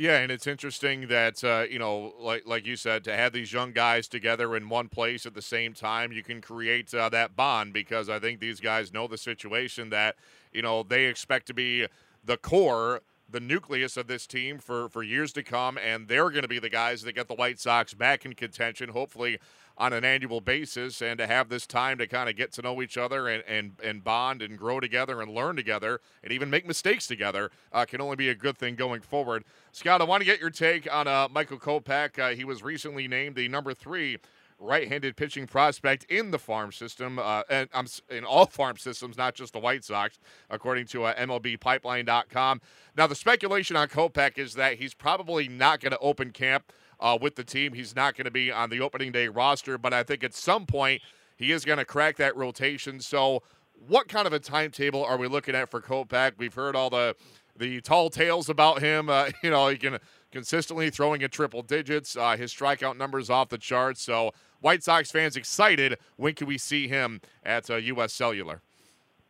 Yeah, 0.00 0.16
and 0.20 0.32
it's 0.32 0.46
interesting 0.46 1.08
that 1.08 1.44
uh, 1.44 1.66
you 1.70 1.78
know, 1.78 2.14
like 2.18 2.46
like 2.46 2.64
you 2.64 2.76
said, 2.76 3.04
to 3.04 3.14
have 3.14 3.34
these 3.34 3.52
young 3.52 3.72
guys 3.72 4.08
together 4.08 4.56
in 4.56 4.70
one 4.70 4.88
place 4.88 5.26
at 5.26 5.34
the 5.34 5.42
same 5.42 5.74
time, 5.74 6.10
you 6.10 6.22
can 6.22 6.40
create 6.40 6.94
uh, 6.94 7.10
that 7.10 7.36
bond 7.36 7.74
because 7.74 8.08
I 8.08 8.18
think 8.18 8.40
these 8.40 8.60
guys 8.60 8.94
know 8.94 9.06
the 9.06 9.18
situation 9.18 9.90
that 9.90 10.16
you 10.54 10.62
know 10.62 10.82
they 10.84 11.04
expect 11.04 11.48
to 11.48 11.54
be 11.54 11.86
the 12.24 12.38
core, 12.38 13.02
the 13.28 13.40
nucleus 13.40 13.98
of 13.98 14.06
this 14.06 14.26
team 14.26 14.56
for 14.58 14.88
for 14.88 15.02
years 15.02 15.34
to 15.34 15.42
come, 15.42 15.76
and 15.76 16.08
they're 16.08 16.30
going 16.30 16.44
to 16.44 16.48
be 16.48 16.58
the 16.58 16.70
guys 16.70 17.02
that 17.02 17.12
get 17.12 17.28
the 17.28 17.34
White 17.34 17.60
Sox 17.60 17.92
back 17.92 18.24
in 18.24 18.32
contention. 18.32 18.88
Hopefully, 18.88 19.38
on 19.80 19.94
an 19.94 20.04
annual 20.04 20.42
basis 20.42 21.00
and 21.00 21.16
to 21.16 21.26
have 21.26 21.48
this 21.48 21.66
time 21.66 21.96
to 21.96 22.06
kind 22.06 22.28
of 22.28 22.36
get 22.36 22.52
to 22.52 22.60
know 22.60 22.82
each 22.82 22.98
other 22.98 23.28
and, 23.28 23.42
and, 23.48 23.72
and 23.82 24.04
bond 24.04 24.42
and 24.42 24.58
grow 24.58 24.78
together 24.78 25.22
and 25.22 25.34
learn 25.34 25.56
together 25.56 26.02
and 26.22 26.32
even 26.32 26.50
make 26.50 26.66
mistakes 26.66 27.06
together 27.06 27.50
uh, 27.72 27.86
can 27.86 27.98
only 27.98 28.14
be 28.14 28.28
a 28.28 28.34
good 28.34 28.58
thing 28.58 28.74
going 28.74 29.00
forward. 29.00 29.42
Scott, 29.72 30.02
I 30.02 30.04
want 30.04 30.20
to 30.20 30.26
get 30.26 30.38
your 30.38 30.50
take 30.50 30.86
on 30.92 31.08
uh, 31.08 31.28
Michael 31.32 31.58
Kopech. 31.58 32.18
Uh, 32.18 32.36
he 32.36 32.44
was 32.44 32.62
recently 32.62 33.08
named 33.08 33.36
the 33.36 33.48
number 33.48 33.72
three 33.72 34.18
right-handed 34.58 35.16
pitching 35.16 35.46
prospect 35.46 36.04
in 36.10 36.30
the 36.30 36.38
farm 36.38 36.70
system, 36.70 37.18
uh, 37.18 37.42
and 37.48 37.70
um, 37.72 37.86
in 38.10 38.24
all 38.24 38.44
farm 38.50 38.76
systems, 38.76 39.16
not 39.16 39.34
just 39.34 39.54
the 39.54 39.58
White 39.58 39.82
Sox, 39.82 40.18
according 40.50 40.86
to 40.88 41.04
uh, 41.04 41.14
MLBPipeline.com. 41.14 42.60
Now, 42.98 43.06
the 43.06 43.14
speculation 43.14 43.76
on 43.76 43.88
Kopech 43.88 44.36
is 44.36 44.52
that 44.54 44.74
he's 44.74 44.92
probably 44.92 45.48
not 45.48 45.80
going 45.80 45.92
to 45.92 45.98
open 45.98 46.32
camp 46.32 46.70
uh, 47.00 47.18
with 47.20 47.36
the 47.36 47.44
team. 47.44 47.72
He's 47.72 47.96
not 47.96 48.16
going 48.16 48.26
to 48.26 48.30
be 48.30 48.52
on 48.52 48.70
the 48.70 48.80
opening 48.80 49.12
day 49.12 49.28
roster, 49.28 49.78
but 49.78 49.92
I 49.92 50.02
think 50.02 50.22
at 50.22 50.34
some 50.34 50.66
point 50.66 51.02
he 51.36 51.52
is 51.52 51.64
going 51.64 51.78
to 51.78 51.84
crack 51.84 52.16
that 52.16 52.36
rotation. 52.36 53.00
So, 53.00 53.42
what 53.88 54.08
kind 54.08 54.26
of 54.26 54.32
a 54.32 54.38
timetable 54.38 55.04
are 55.04 55.16
we 55.16 55.26
looking 55.26 55.54
at 55.54 55.70
for 55.70 55.80
Kopech? 55.80 56.32
We've 56.36 56.54
heard 56.54 56.76
all 56.76 56.90
the 56.90 57.16
the 57.56 57.80
tall 57.80 58.10
tales 58.10 58.48
about 58.48 58.80
him. 58.80 59.08
Uh, 59.08 59.30
you 59.42 59.50
know, 59.50 59.68
he 59.68 59.76
can 59.76 59.98
consistently 60.30 60.90
throwing 60.90 61.22
in 61.22 61.30
triple 61.30 61.62
digits. 61.62 62.16
Uh, 62.16 62.36
his 62.36 62.52
strikeout 62.52 62.96
numbers 62.96 63.30
off 63.30 63.48
the 63.48 63.58
charts. 63.58 64.02
So, 64.02 64.32
White 64.60 64.82
Sox 64.82 65.10
fans 65.10 65.36
excited. 65.36 65.98
When 66.16 66.34
can 66.34 66.46
we 66.46 66.58
see 66.58 66.88
him 66.88 67.20
at 67.44 67.70
uh, 67.70 67.76
U.S. 67.76 68.12
Cellular? 68.12 68.60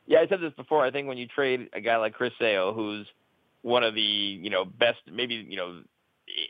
Yeah, 0.06 0.18
I 0.18 0.26
said 0.26 0.40
this 0.40 0.52
before. 0.54 0.84
I 0.84 0.90
think 0.90 1.06
when 1.06 1.18
you 1.18 1.26
trade 1.28 1.68
a 1.72 1.80
guy 1.80 1.96
like 1.96 2.14
Chris 2.14 2.32
Sale, 2.38 2.74
who's 2.74 3.06
one 3.62 3.84
of 3.84 3.94
the 3.94 4.00
you 4.00 4.50
know 4.50 4.64
best, 4.64 4.98
maybe 5.10 5.34
you 5.34 5.56
know 5.56 5.82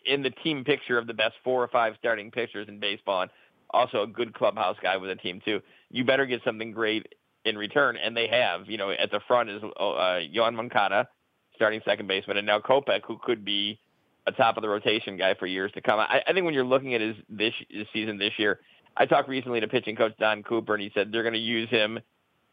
in 0.04 0.22
the 0.22 0.30
team 0.30 0.64
picture 0.64 0.98
of 0.98 1.06
the 1.06 1.14
best 1.14 1.34
four 1.44 1.62
or 1.62 1.68
five 1.68 1.94
starting 1.98 2.30
pitchers 2.30 2.68
in 2.68 2.80
baseball, 2.80 3.22
and 3.22 3.30
also 3.70 4.02
a 4.02 4.06
good 4.06 4.34
clubhouse 4.34 4.76
guy 4.82 4.96
with 4.96 5.10
a 5.10 5.16
team 5.16 5.40
too. 5.44 5.60
You 5.90 6.04
better 6.04 6.26
get 6.26 6.42
something 6.44 6.72
great 6.72 7.06
in 7.44 7.56
return, 7.56 7.96
and 7.96 8.16
they 8.16 8.28
have. 8.28 8.68
You 8.68 8.78
know, 8.78 8.90
at 8.90 9.10
the 9.10 9.20
front 9.26 9.50
is 9.50 9.62
uh, 9.62 10.20
Yoan 10.34 10.54
Moncada, 10.54 11.08
starting 11.54 11.80
second 11.84 12.06
baseman, 12.06 12.36
and 12.36 12.46
now 12.46 12.58
Kopech, 12.58 13.02
who 13.06 13.18
could 13.22 13.44
be 13.44 13.78
a 14.26 14.32
top 14.32 14.56
of 14.56 14.62
the 14.62 14.68
rotation 14.68 15.16
guy 15.16 15.34
for 15.34 15.46
years 15.46 15.72
to 15.72 15.80
come. 15.80 15.98
I, 15.98 16.22
I 16.26 16.32
think 16.32 16.44
when 16.44 16.54
you're 16.54 16.64
looking 16.64 16.94
at 16.94 17.00
his 17.00 17.16
this, 17.28 17.54
this 17.70 17.86
season 17.92 18.18
this 18.18 18.32
year, 18.38 18.60
I 18.96 19.06
talked 19.06 19.28
recently 19.28 19.60
to 19.60 19.68
pitching 19.68 19.96
coach 19.96 20.12
Don 20.18 20.42
Cooper, 20.42 20.74
and 20.74 20.82
he 20.82 20.90
said 20.94 21.10
they're 21.12 21.22
going 21.22 21.34
to 21.34 21.38
use 21.38 21.68
him 21.70 21.98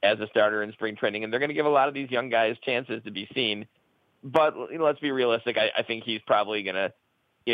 as 0.04 0.20
a 0.20 0.28
starter 0.28 0.63
in 0.63 0.72
spring 0.74 0.96
training, 0.96 1.24
and 1.24 1.34
they're 1.34 1.40
going 1.40 1.50
to 1.50 1.56
give 1.56 1.66
a 1.66 1.70
lot 1.70 1.88
of 1.88 1.94
these 1.94 2.10
young 2.12 2.30
guys 2.30 2.56
chances 2.63 3.04
to 3.04 3.12
be 3.12 3.28
seen. 3.34 3.66
But 4.24 4.56
you 4.72 4.78
know, 4.78 4.86
let's 4.86 5.00
be 5.00 5.12
realistic. 5.12 5.58
I, 5.58 5.72
I 5.80 5.84
think 5.84 6.04
he's 6.04 6.22
probably 6.25 6.63
going 6.63 6.75
to 6.75 6.94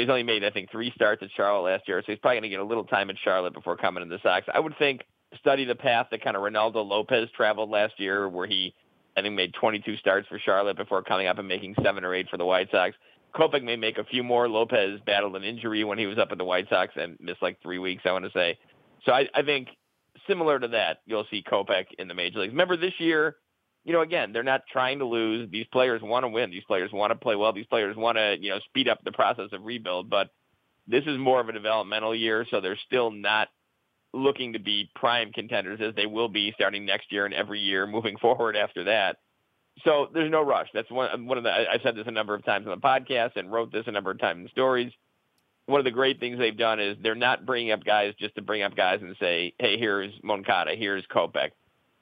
he's 0.02 0.10
only 0.10 0.24
made 0.24 0.44
I 0.44 0.50
think 0.50 0.72
three 0.72 0.92
starts 0.96 1.22
at 1.24 1.30
Charlotte 1.36 1.72
last 1.72 1.88
year, 1.88 2.02
so 2.02 2.12
he's 2.12 2.20
probably 2.20 2.38
going 2.38 2.44
to 2.44 2.50
get 2.50 2.60
a 2.60 2.66
little 2.66 2.86
time 2.86 3.10
at 3.10 3.16
Charlotte 3.24 3.54
before 3.54 3.78
coming 3.78 4.04
to 4.04 4.10
the 4.10 4.20
Sox. 4.22 4.48
I 4.54 4.60
would 4.60 4.78
think 4.78 5.02
study 5.40 5.66
the 5.66 5.76
path 5.76 6.08
that 6.12 6.24
kind 6.24 6.36
of 6.36 6.44
Reynaldo 6.44 6.86
Lopez 6.86 7.30
traveled 7.36 7.70
last 7.70 8.00
year, 8.00 8.28
where 8.30 8.48
he 8.48 8.74
I 9.16 9.22
think 9.22 9.36
made 9.36 9.54
22 9.54 9.98
starts 9.98 10.28
for 10.28 10.40
Charlotte 10.40 10.78
before 10.78 11.04
coming 11.04 11.28
up 11.28 11.38
and 11.38 11.48
making 11.48 11.76
seven 11.84 12.04
or 12.04 12.14
eight 12.14 12.30
for 12.30 12.38
the 12.38 12.46
White 12.46 12.72
Sox. 12.72 12.96
Kopech 13.36 13.64
may 13.64 13.76
make 13.76 13.98
a 13.98 14.04
few 14.04 14.24
more. 14.24 14.48
Lopez 14.48 15.00
battled 15.06 15.36
an 15.36 15.44
injury 15.44 15.84
when 15.84 15.98
he 15.98 16.06
was 16.06 16.18
up 16.18 16.32
at 16.32 16.38
the 16.38 16.44
White 16.44 16.70
Sox 16.70 16.94
and 16.96 17.18
missed 17.20 17.42
like 17.42 17.62
three 17.62 17.80
weeks, 17.80 18.04
I 18.06 18.12
want 18.12 18.26
to 18.26 18.32
say. 18.32 18.58
So 19.06 19.12
I, 19.12 19.28
I 19.34 19.42
think 19.42 19.70
similar 20.28 20.60
to 20.60 20.68
that, 20.70 21.00
you'll 21.06 21.26
see 21.30 21.44
Kopech 21.44 21.86
in 21.98 22.08
the 22.08 22.14
major 22.14 22.40
leagues. 22.40 22.52
Remember 22.52 22.78
this 22.78 22.94
year, 23.00 23.38
you 23.86 23.92
know, 23.92 24.02
again, 24.02 24.32
they're 24.32 24.44
not 24.44 24.62
trying 24.72 25.00
to 25.00 25.06
lose. 25.06 25.50
These 25.52 25.68
players 25.72 26.02
want 26.02 26.24
to 26.24 26.30
win. 26.30 26.52
These 26.52 26.64
players 26.66 26.92
want 26.92 27.12
to 27.12 27.16
play 27.16 27.36
well. 27.36 27.52
These 27.52 27.66
players 27.66 27.96
want 27.96 28.18
to, 28.18 28.38
you 28.40 28.50
know, 28.50 28.60
speed 28.70 28.88
up 28.88 29.04
the 29.04 29.12
process 29.12 29.50
of 29.52 29.64
rebuild. 29.64 30.10
But 30.10 30.30
this 30.88 31.04
is 31.06 31.18
more 31.18 31.42
of 31.42 31.50
a 31.50 31.54
developmental 31.54 32.16
year, 32.16 32.46
so 32.50 32.62
they're 32.62 32.80
still 32.86 33.12
not 33.12 33.50
looking 34.14 34.54
to 34.54 34.60
be 34.60 34.90
prime 34.96 35.32
contenders 35.32 35.80
as 35.82 35.96
they 35.96 36.06
will 36.06 36.30
be 36.30 36.54
starting 36.56 36.86
next 36.86 37.12
year 37.12 37.26
and 37.26 37.34
every 37.34 37.60
year 37.60 37.88
moving 37.88 38.18
forward 38.22 38.56
after 38.56 38.86
that. 38.86 39.18
So 39.84 40.08
there's 40.14 40.32
no 40.32 40.44
rush. 40.44 40.68
That's 40.74 40.90
one 40.92 41.26
one 41.26 41.38
of 41.38 41.44
the. 41.44 41.50
I've 41.50 41.82
said 41.82 41.96
this 41.96 42.08
a 42.08 42.12
number 42.12 42.36
of 42.36 42.46
times 42.46 42.68
on 42.68 42.76
the 42.76 42.82
podcast 42.82 43.32
and 43.36 43.52
wrote 43.52 43.72
this 43.72 43.88
a 43.88 43.92
number 43.92 44.12
of 44.12 44.20
times 44.20 44.44
in 44.44 44.50
stories. 44.50 44.92
One 45.66 45.80
of 45.80 45.86
the 45.86 45.92
great 45.92 46.20
things 46.20 46.38
they've 46.38 46.56
done 46.56 46.80
is 46.80 46.98
they're 47.02 47.16
not 47.16 47.46
bringing 47.46 47.72
up 47.72 47.84
guys 47.84 48.14
just 48.20 48.36
to 48.36 48.42
bring 48.42 48.62
up 48.62 48.76
guys 48.76 49.00
and 49.02 49.16
say, 49.20 49.56
"Hey, 49.58 49.78
here's 49.78 50.14
Moncada, 50.22 50.76
here's 50.76 51.06
Kopech." 51.08 51.52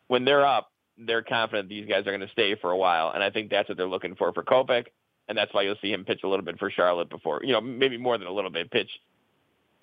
When 0.07 0.25
they're 0.25 0.45
up, 0.45 0.71
they're 1.05 1.24
confident 1.24 1.70
these 1.70 1.88
guys 1.88 2.01
are 2.01 2.12
going 2.12 2.22
to 2.22 2.29
stay 2.29 2.55
for 2.55 2.72
a 2.72 2.77
while, 2.77 3.12
and 3.13 3.24
I 3.24 3.29
think 3.29 3.50
that's 3.50 3.70
what 3.70 3.77
they're 3.77 3.88
looking 3.88 4.15
for 4.15 4.31
for 4.34 4.43
Kopech, 4.43 4.88
and 5.27 5.38
that's 5.38 5.53
why 5.53 5.63
you'll 5.63 5.75
see 5.81 5.91
him 5.91 6.05
pitch 6.05 6.22
a 6.24 6.27
little 6.27 6.46
bit 6.46 6.60
for 6.60 6.70
Charlotte 6.70 7.10
before, 7.10 7.41
you 7.43 7.53
know, 7.53 7.62
maybe 7.62 7.98
more 7.98 8.17
than 8.17 8.27
a 8.27 8.31
little 8.31 8.51
bit, 8.51 8.72
pitch, 8.72 8.89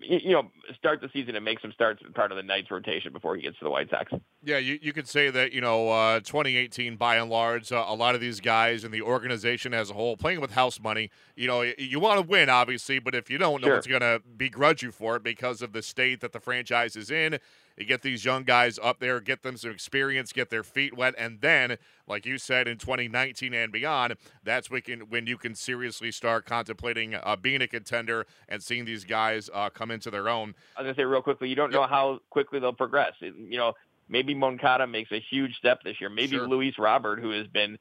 you 0.00 0.30
know, 0.30 0.48
start 0.76 1.00
the 1.00 1.08
season 1.12 1.34
and 1.34 1.44
make 1.44 1.58
some 1.58 1.72
starts 1.72 2.00
part 2.14 2.30
of 2.30 2.37
the 2.37 2.42
Knights' 2.42 2.70
rotation 2.70 3.12
before 3.12 3.34
he 3.34 3.42
gets 3.42 3.58
to 3.58 3.64
the 3.64 3.70
White 3.70 3.90
Sox. 3.90 4.12
Yeah, 4.44 4.58
you, 4.58 4.78
you 4.80 4.92
could 4.92 5.08
say 5.08 5.28
that, 5.30 5.52
you 5.52 5.60
know, 5.60 5.88
uh, 5.90 6.20
2018, 6.20 6.96
by 6.96 7.16
and 7.16 7.28
large, 7.28 7.72
uh, 7.72 7.84
a 7.87 7.94
lot 7.94 8.14
of 8.14 8.20
these 8.20 8.38
guys 8.38 8.84
and 8.84 8.94
the 8.94 9.02
organization 9.02 9.75
as 9.75 9.90
a 9.90 9.94
whole 9.94 10.16
playing 10.16 10.40
with 10.40 10.52
house 10.52 10.78
money, 10.78 11.10
you 11.34 11.48
know, 11.48 11.62
you, 11.62 11.75
you 11.78 11.98
want 11.98 12.20
to 12.20 12.26
win, 12.26 12.48
obviously, 12.48 13.00
but 13.00 13.14
if 13.14 13.28
you 13.28 13.38
don't, 13.38 13.60
sure. 13.60 13.70
no 13.70 13.75
one's 13.75 13.88
going 13.88 14.00
to 14.00 14.22
begrudge 14.37 14.82
you 14.84 14.92
for 14.92 15.16
it 15.16 15.25
because 15.25 15.62
of 15.62 15.72
the 15.72 15.82
state 15.82 16.20
that 16.20 16.32
the 16.32 16.40
franchise 16.40 16.94
is 16.94 17.10
in 17.10 17.40
You 17.78 17.85
get 17.87 18.02
these 18.02 18.25
young 18.25 18.42
guys 18.42 18.76
up 18.82 18.99
there, 18.99 19.20
get 19.20 19.44
them 19.44 19.56
some 19.56 19.70
experience, 19.70 20.32
get 20.32 20.50
their 20.50 20.64
feet 20.64 20.97
wet, 20.97 21.14
and 21.16 21.40
then, 21.40 21.76
like 22.08 22.26
you 22.26 22.37
said, 22.37 22.66
in 22.66 22.76
2019 22.76 23.54
and 23.54 23.70
beyond, 23.70 24.16
that's 24.42 24.68
when, 24.68 24.82
can, 24.82 25.00
when 25.08 25.28
you 25.28 25.38
can 25.38 25.54
seriously 25.54 26.11
start 26.11 26.44
contemplating 26.44 27.14
uh, 27.14 27.37
being 27.37 27.62
a 27.62 27.68
contender 27.68 28.26
and 28.49 28.62
seeing 28.64 28.85
these 28.85 29.04
guys 29.04 29.49
uh, 29.54 29.70
come 29.70 29.92
into 29.92 30.11
their 30.11 30.28
own. 30.28 30.56
I 30.76 30.82
was 30.82 30.87
gonna 30.87 30.97
say 30.97 31.04
real 31.04 31.23
quickly, 31.23 31.49
you 31.49 31.54
don't 31.54 31.73
know 31.73 31.87
how 31.87 32.20
quickly 32.30 32.58
they'll 32.58 32.73
progress. 32.73 33.12
You 33.20 33.56
know, 33.56 33.75
maybe 34.08 34.35
Moncada 34.35 34.88
makes 34.88 35.12
a 35.12 35.20
huge 35.20 35.54
step 35.56 35.82
this 35.85 36.00
year. 36.00 36.11
Maybe 36.11 36.37
Sure. 36.37 36.49
Luis 36.49 36.75
Robert, 36.78 37.20
who 37.20 37.30
has 37.30 37.47
been 37.47 37.78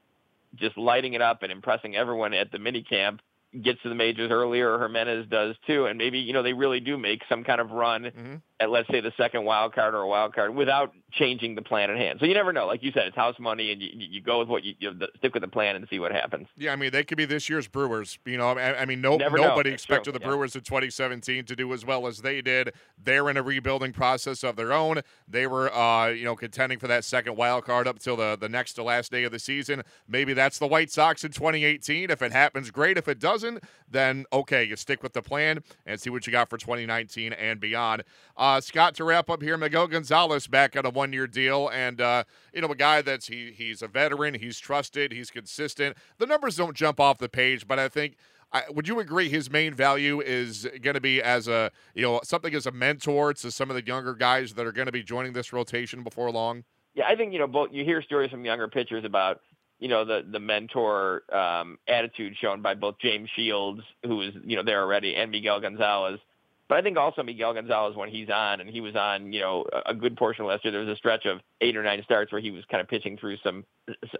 just 0.55 0.77
lighting 0.77 1.13
it 1.13 1.21
up 1.23 1.41
and 1.41 1.51
impressing 1.51 1.95
everyone 1.95 2.35
at 2.35 2.51
the 2.51 2.59
mini 2.59 2.83
camp, 2.83 3.21
gets 3.61 3.81
to 3.81 3.89
the 3.89 3.95
majors 3.95 4.29
earlier, 4.29 4.71
or 4.73 4.81
Jimenez 4.83 5.25
does 5.29 5.55
too. 5.65 5.85
And 5.85 5.97
maybe, 5.97 6.19
you 6.19 6.33
know, 6.33 6.43
they 6.43 6.53
really 6.53 6.79
do 6.79 6.97
make 6.97 7.21
some 7.29 7.43
kind 7.43 7.59
of 7.61 7.71
run 7.71 8.03
Mhm. 8.03 8.41
At, 8.59 8.69
let's 8.69 8.87
say, 8.89 9.01
the 9.01 9.11
second 9.17 9.45
wild 9.45 9.73
card 9.73 9.93
or 9.93 10.01
a 10.01 10.07
wild 10.07 10.33
card 10.33 10.55
without 10.55 10.93
changing 11.11 11.55
the 11.55 11.61
plan 11.61 11.89
at 11.89 11.97
hand. 11.97 12.19
So 12.19 12.25
you 12.25 12.33
never 12.33 12.51
know. 12.51 12.65
Like 12.65 12.83
you 12.83 12.91
said, 12.91 13.07
it's 13.07 13.15
house 13.15 13.35
money, 13.39 13.71
and 13.71 13.81
you, 13.81 13.89
you 13.93 14.21
go 14.21 14.39
with 14.39 14.47
what 14.47 14.63
you, 14.63 14.73
you 14.79 14.91
stick 15.17 15.33
with 15.33 15.41
the 15.41 15.47
plan 15.47 15.75
and 15.75 15.87
see 15.89 15.99
what 15.99 16.11
happens. 16.11 16.47
Yeah, 16.57 16.73
I 16.73 16.75
mean 16.75 16.91
they 16.91 17.03
could 17.03 17.17
be 17.17 17.25
this 17.25 17.49
year's 17.49 17.67
Brewers. 17.67 18.17
You 18.25 18.37
know, 18.37 18.49
I, 18.49 18.81
I 18.81 18.85
mean 18.85 19.01
no, 19.01 19.17
nobody 19.17 19.71
expected 19.71 20.13
the 20.13 20.19
yeah. 20.19 20.27
Brewers 20.27 20.55
in 20.55 20.61
2017 20.61 21.45
to 21.45 21.55
do 21.55 21.73
as 21.73 21.85
well 21.85 22.07
as 22.07 22.21
they 22.21 22.41
did. 22.41 22.73
They're 23.01 23.29
in 23.29 23.37
a 23.37 23.43
rebuilding 23.43 23.93
process 23.93 24.43
of 24.43 24.55
their 24.55 24.73
own. 24.73 25.01
They 25.27 25.47
were, 25.47 25.73
uh, 25.73 26.07
you 26.07 26.25
know, 26.25 26.35
contending 26.35 26.79
for 26.79 26.87
that 26.87 27.05
second 27.05 27.35
wild 27.35 27.65
card 27.65 27.87
up 27.87 27.99
till 27.99 28.15
the 28.15 28.37
the 28.39 28.49
next 28.49 28.73
to 28.73 28.83
last 28.83 29.11
day 29.11 29.23
of 29.23 29.31
the 29.31 29.39
season. 29.39 29.83
Maybe 30.07 30.33
that's 30.33 30.57
the 30.59 30.67
White 30.67 30.91
Sox 30.91 31.23
in 31.23 31.31
2018. 31.31 32.09
If 32.09 32.21
it 32.21 32.31
happens, 32.31 32.71
great. 32.71 32.97
If 32.97 33.07
it 33.07 33.19
doesn't, 33.19 33.63
then 33.89 34.25
okay, 34.33 34.63
you 34.63 34.75
stick 34.75 35.03
with 35.03 35.13
the 35.13 35.21
plan 35.21 35.63
and 35.85 35.99
see 35.99 36.09
what 36.09 36.25
you 36.25 36.31
got 36.31 36.49
for 36.49 36.57
2019 36.57 37.33
and 37.33 37.59
beyond. 37.59 38.03
Uh, 38.35 38.46
Scott, 38.61 38.95
to 38.95 39.03
wrap 39.03 39.29
up 39.29 39.41
here, 39.41 39.57
Miguel 39.57 39.87
Gonzalez 39.87 40.47
back 40.47 40.75
on 40.75 40.85
a 40.85 40.89
one 40.89 41.13
year 41.13 41.27
deal, 41.27 41.69
and 41.69 41.99
uh, 41.99 42.23
you 42.53 42.61
know 42.61 42.69
a 42.69 42.75
guy 42.75 43.01
that's 43.01 43.27
he 43.27 43.51
he's 43.51 43.81
a 43.81 43.87
veteran, 43.87 44.35
he's 44.35 44.59
trusted, 44.59 45.11
he's 45.11 45.29
consistent. 45.29 45.97
The 46.17 46.25
numbers 46.25 46.55
don't 46.55 46.75
jump 46.75 46.99
off 46.99 47.17
the 47.17 47.29
page, 47.29 47.67
but 47.67 47.79
I 47.79 47.89
think. 47.89 48.15
I, 48.53 48.63
would 48.69 48.87
you 48.87 49.01
agree 49.01 49.27
his 49.27 49.51
main 49.51 49.73
value 49.73 50.21
is 50.21 50.65
going 50.81 50.93
to 50.93 51.01
be 51.01 51.21
as 51.21 51.49
a 51.49 51.69
you 51.93 52.01
know 52.01 52.21
something 52.23 52.55
as 52.55 52.65
a 52.65 52.71
mentor 52.71 53.33
to 53.33 53.51
some 53.51 53.69
of 53.69 53.75
the 53.75 53.85
younger 53.85 54.13
guys 54.13 54.53
that 54.53 54.65
are 54.65 54.71
going 54.71 54.85
to 54.85 54.91
be 54.93 55.03
joining 55.03 55.33
this 55.33 55.51
rotation 55.51 56.01
before 56.01 56.31
long? 56.31 56.63
Yeah, 56.93 57.07
I 57.09 57.17
think 57.17 57.33
you 57.33 57.39
know 57.39 57.47
both. 57.47 57.71
You 57.73 57.83
hear 57.83 58.01
stories 58.01 58.31
from 58.31 58.45
younger 58.45 58.69
pitchers 58.69 59.03
about 59.03 59.41
you 59.79 59.89
know 59.89 60.05
the 60.05 60.25
the 60.31 60.39
mentor 60.39 61.23
um, 61.33 61.77
attitude 61.89 62.35
shown 62.39 62.61
by 62.61 62.73
both 62.73 62.95
James 62.99 63.29
Shields, 63.35 63.81
who 64.05 64.21
is 64.21 64.33
you 64.45 64.55
know 64.55 64.63
there 64.63 64.81
already, 64.81 65.15
and 65.15 65.29
Miguel 65.29 65.59
Gonzalez. 65.59 66.19
But 66.69 66.77
I 66.77 66.81
think 66.81 66.97
also 66.97 67.23
Miguel 67.23 67.53
Gonzalez 67.53 67.95
when 67.95 68.09
he's 68.09 68.29
on, 68.29 68.59
and 68.59 68.69
he 68.69 68.81
was 68.81 68.95
on 68.95 69.31
you 69.31 69.39
know 69.39 69.65
a 69.85 69.93
good 69.93 70.17
portion 70.17 70.43
of 70.43 70.49
last 70.49 70.65
year. 70.65 70.71
There 70.71 70.81
was 70.81 70.89
a 70.89 70.97
stretch 70.97 71.25
of 71.25 71.39
eight 71.61 71.77
or 71.77 71.83
nine 71.83 72.01
starts 72.03 72.31
where 72.31 72.41
he 72.41 72.51
was 72.51 72.63
kind 72.69 72.81
of 72.81 72.87
pitching 72.87 73.17
through 73.17 73.37
some 73.43 73.63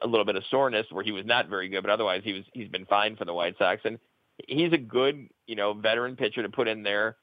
a 0.02 0.08
little 0.08 0.26
bit 0.26 0.36
of 0.36 0.44
soreness, 0.50 0.88
where 0.92 1.04
he 1.04 1.12
was 1.12 1.26
not 1.26 1.50
very 1.50 1.68
good, 1.70 1.82
but 1.82 1.92
otherwise 1.92 2.22
he 2.24 2.34
was 2.34 2.44
he's 2.54 2.70
been 2.70 2.86
fine 2.86 3.16
for 3.16 3.26
the 3.26 3.34
White 3.34 3.58
Sox, 3.58 3.82
and 3.84 4.00
he's 4.48 4.72
a 4.72 4.78
good 4.78 5.28
you 5.46 5.56
know 5.56 5.74
veteran 5.74 6.16
pitcher 6.16 6.42
to 6.42 6.50
put 6.50 6.68
in 6.68 6.84
there. 6.84 7.18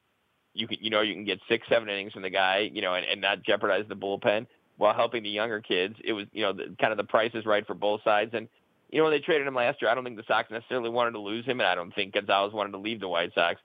You 0.52 0.68
can 0.68 0.78
you 0.80 0.90
know 0.90 1.00
you 1.00 1.14
can 1.14 1.24
get 1.24 1.40
six 1.48 1.66
seven 1.68 1.88
innings 1.88 2.12
from 2.12 2.22
the 2.22 2.30
guy, 2.30 2.70
you 2.72 2.82
know, 2.82 2.94
and, 2.94 3.06
and 3.06 3.20
not 3.20 3.42
jeopardize 3.42 3.86
the 3.88 3.96
bullpen 3.96 4.46
while 4.76 4.94
helping 4.94 5.22
the 5.22 5.30
younger 5.30 5.60
kids. 5.60 5.96
It 6.04 6.12
was, 6.12 6.26
you 6.32 6.42
know, 6.42 6.52
the, 6.52 6.74
kind 6.80 6.92
of 6.92 6.96
the 6.96 7.04
price 7.04 7.30
is 7.34 7.46
right 7.46 7.66
for 7.66 7.74
both 7.74 8.02
sides. 8.02 8.32
And, 8.34 8.48
you 8.90 8.98
know, 8.98 9.04
when 9.04 9.12
they 9.12 9.20
traded 9.20 9.46
him 9.46 9.54
last 9.54 9.80
year, 9.80 9.90
I 9.90 9.94
don't 9.94 10.04
think 10.04 10.16
the 10.16 10.24
Sox 10.26 10.50
necessarily 10.50 10.90
wanted 10.90 11.12
to 11.12 11.20
lose 11.20 11.44
him, 11.44 11.60
and 11.60 11.66
I 11.66 11.74
don't 11.74 11.94
think 11.94 12.14
Gonzalez 12.14 12.52
wanted 12.52 12.72
to 12.72 12.78
leave 12.78 13.00
the 13.00 13.08
White 13.08 13.32
Sox. 13.34 13.60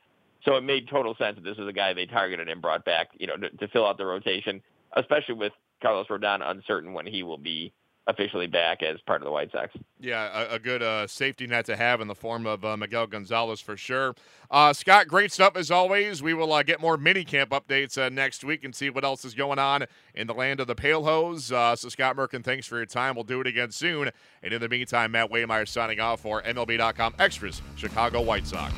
So 0.45 0.55
it 0.55 0.61
made 0.61 0.87
total 0.89 1.15
sense 1.15 1.35
that 1.35 1.43
this 1.43 1.57
is 1.57 1.67
a 1.67 1.73
guy 1.73 1.93
they 1.93 2.05
targeted 2.05 2.47
and 2.47 2.61
brought 2.61 2.85
back, 2.85 3.09
you 3.17 3.27
know, 3.27 3.35
to, 3.35 3.49
to 3.49 3.67
fill 3.67 3.85
out 3.85 3.97
the 3.97 4.05
rotation, 4.05 4.61
especially 4.95 5.35
with 5.35 5.51
Carlos 5.81 6.07
Rodon 6.07 6.41
uncertain 6.43 6.93
when 6.93 7.05
he 7.05 7.23
will 7.23 7.37
be 7.37 7.73
officially 8.09 8.47
back 8.47 8.81
as 8.81 8.99
part 9.05 9.21
of 9.21 9.25
the 9.25 9.31
White 9.31 9.51
Sox. 9.51 9.71
Yeah, 9.99 10.45
a, 10.49 10.55
a 10.55 10.59
good 10.59 10.81
uh, 10.81 11.05
safety 11.05 11.45
net 11.45 11.65
to 11.67 11.75
have 11.75 12.01
in 12.01 12.07
the 12.07 12.15
form 12.15 12.47
of 12.47 12.65
uh, 12.65 12.75
Miguel 12.75 13.05
Gonzalez 13.05 13.61
for 13.61 13.77
sure. 13.77 14.15
Uh, 14.49 14.73
Scott, 14.73 15.07
great 15.07 15.31
stuff 15.31 15.55
as 15.55 15.69
always. 15.69 16.23
We 16.23 16.33
will 16.33 16.51
uh, 16.51 16.63
get 16.63 16.81
more 16.81 16.97
mini 16.97 17.23
camp 17.23 17.51
updates 17.51 18.01
uh, 18.01 18.09
next 18.09 18.43
week 18.43 18.63
and 18.63 18.73
see 18.73 18.89
what 18.89 19.03
else 19.03 19.23
is 19.25 19.35
going 19.35 19.59
on 19.59 19.85
in 20.15 20.25
the 20.25 20.33
land 20.33 20.59
of 20.59 20.67
the 20.67 20.75
Pale 20.75 21.03
Hose. 21.03 21.51
Uh, 21.51 21.75
so, 21.75 21.87
Scott 21.89 22.15
Merkin, 22.15 22.43
thanks 22.43 22.65
for 22.65 22.77
your 22.77 22.87
time. 22.87 23.15
We'll 23.15 23.25
do 23.25 23.41
it 23.41 23.47
again 23.47 23.71
soon. 23.71 24.09
And 24.41 24.53
in 24.53 24.59
the 24.59 24.69
meantime, 24.69 25.11
Matt 25.11 25.29
Waymire 25.29 25.67
signing 25.67 25.99
off 25.99 26.21
for 26.21 26.41
MLB.com 26.41 27.13
Extras, 27.19 27.61
Chicago 27.75 28.21
White 28.21 28.47
Sox. 28.47 28.73